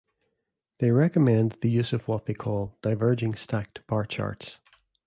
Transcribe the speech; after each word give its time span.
They 0.79 0.89
recommend 0.89 1.59
the 1.61 1.69
use 1.69 1.93
of 1.93 2.07
what 2.07 2.25
they 2.25 2.33
call 2.33 2.75
diverging 2.81 3.35
stacked 3.35 3.85
bar 3.85 4.03
charts. 4.07 4.57